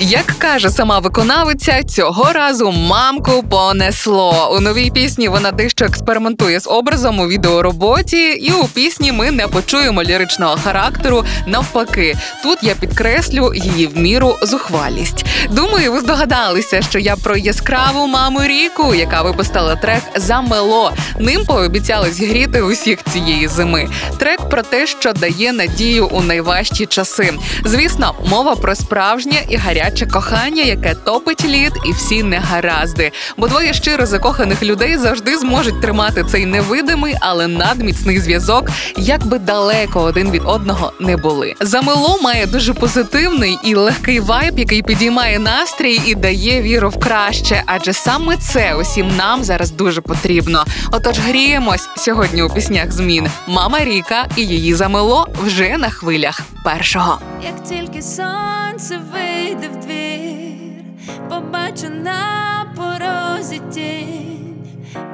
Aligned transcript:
Як 0.00 0.26
каже 0.26 0.70
сама 0.70 0.98
виконавиця, 0.98 1.82
цього 1.82 2.32
разу 2.32 2.70
мамку 2.70 3.42
понесло. 3.42 4.54
У 4.56 4.60
новій 4.60 4.90
пісні 4.90 5.28
вона 5.28 5.50
дещо 5.52 5.84
експериментує 5.84 6.60
з 6.60 6.66
образом 6.66 7.20
у 7.20 7.28
відеороботі, 7.28 8.32
і 8.32 8.52
у 8.52 8.64
пісні 8.64 9.12
ми 9.12 9.30
не 9.30 9.48
почуємо 9.48 10.02
ліричного 10.02 10.56
характеру. 10.64 11.24
Навпаки, 11.46 12.16
тут 12.42 12.58
я 12.62 12.74
підкреслю 12.74 13.52
її 13.54 13.86
в 13.86 13.98
міру 13.98 14.36
зухвалість. 14.42 15.24
Думаю, 15.50 15.92
ви 15.92 16.00
здогадалися, 16.00 16.82
що 16.82 16.98
я 16.98 17.16
про 17.16 17.36
яскраву 17.36 18.06
маму 18.06 18.40
Ріку, 18.42 18.94
яка 18.94 19.22
випустила 19.22 19.76
трек 19.76 20.02
Замело. 20.16 20.92
Ним 21.18 21.44
пообіцяли 21.44 22.10
зігріти 22.10 22.62
усіх 22.62 22.98
цієї 23.12 23.48
зими. 23.48 23.88
Трек 24.18 24.48
про 24.48 24.62
те, 24.62 24.86
що 24.86 25.12
дає 25.12 25.52
надію 25.52 26.06
у 26.06 26.22
найважчі 26.22 26.86
часи. 26.86 27.34
Звісно, 27.64 28.14
мова 28.30 28.56
про 28.56 28.74
справжнє 28.74 29.42
і 29.48 29.56
гаряче 29.56 29.87
кохання, 29.90 30.62
яке 30.62 30.94
топить 30.94 31.44
лід 31.44 31.72
і 31.86 31.92
всі 31.92 32.22
негаразди. 32.22 33.12
Бо 33.36 33.48
двоє 33.48 33.74
щиро 33.74 34.06
закоханих 34.06 34.62
людей 34.62 34.96
завжди 34.96 35.38
зможуть 35.38 35.80
тримати 35.80 36.24
цей 36.24 36.46
невидимий, 36.46 37.16
але 37.20 37.46
надміцний 37.46 38.20
зв'язок, 38.20 38.70
як 38.96 39.26
би 39.26 39.38
далеко 39.38 40.00
один 40.00 40.30
від 40.30 40.42
одного 40.44 40.92
не 41.00 41.16
були. 41.16 41.54
Замело 41.60 42.18
має 42.22 42.46
дуже 42.46 42.74
позитивний 42.74 43.58
і 43.64 43.74
легкий 43.74 44.20
вайб, 44.20 44.58
який 44.58 44.82
підіймає 44.82 45.38
настрій 45.38 46.00
і 46.06 46.14
дає 46.14 46.62
віру 46.62 46.88
в 46.88 47.00
краще, 47.00 47.62
адже 47.66 47.92
саме 47.92 48.36
це 48.36 48.74
усім 48.74 49.16
нам 49.16 49.44
зараз 49.44 49.70
дуже 49.70 50.00
потрібно. 50.00 50.64
Отож, 50.92 51.18
гріємось 51.18 51.88
сьогодні 51.96 52.42
у 52.42 52.50
піснях 52.50 52.92
змін. 52.92 53.26
Мама 53.46 53.84
Ріка 53.84 54.26
і 54.36 54.46
її 54.46 54.74
замело 54.74 55.28
вже 55.44 55.78
на 55.78 55.90
хвилях 55.90 56.42
першого. 56.64 57.18
Як 57.42 57.64
тільки 57.64 58.02
сонце 58.02 58.98
вийде 59.12 59.68
в 59.68 59.76
двір, 59.76 60.84
побачу 61.28 61.88
на 61.90 62.66
порозі 62.76 63.60
тінь, 63.72 64.66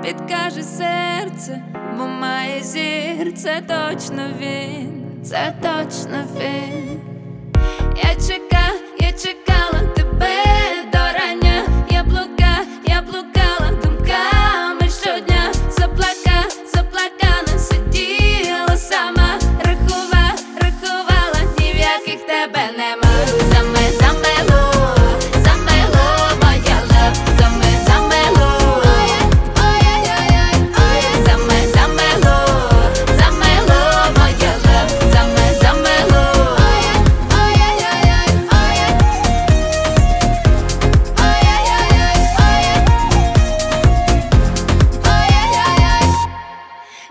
підкаже 0.03 0.63
серце, 0.63 1.63
бо 1.99 2.07
має 2.07 2.63
зір, 2.63 3.33
це 3.37 3.61
точно 3.61 4.29
він, 4.41 5.05
це 5.25 5.55
точно 5.63 6.25
він. 6.37 7.01
Я 7.97 8.15
чека, 8.15 8.54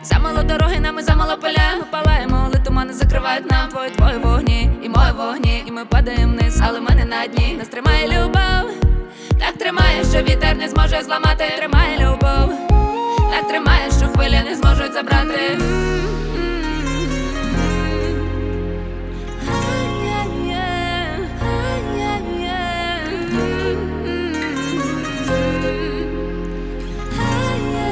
Замало 0.03 0.43
дороги, 0.43 0.79
нами 0.79 1.01
замало 1.01 1.37
поля. 1.37 1.75
Ми 1.79 1.85
палаємо, 1.91 2.43
але 2.45 2.63
тумани 2.63 2.93
закривають 2.93 3.51
нам 3.51 3.69
твої 3.69 3.89
твої 3.89 4.17
вогні, 4.17 4.69
і 4.83 4.89
мої 4.89 5.11
вогні, 5.17 5.63
і 5.67 5.71
ми 5.71 5.85
падаємо 5.85 6.33
вниз, 6.33 6.61
але 6.67 6.79
ми 6.79 6.95
не 6.95 7.05
на 7.05 7.27
дні. 7.27 7.55
Нас 7.57 7.67
тримає 7.67 8.07
любов, 8.07 8.71
так 9.39 9.53
тримає, 9.57 10.03
що 10.11 10.21
вітер 10.21 10.57
не 10.57 10.69
зможе 10.69 11.01
зламати. 11.01 11.43
Тримає 11.57 11.97
любов, 11.99 12.62